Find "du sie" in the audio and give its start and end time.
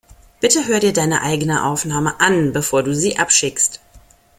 2.81-3.19